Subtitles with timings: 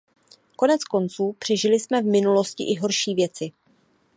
[0.55, 3.51] Konec konců přežili jsme v minulosti i horší věci.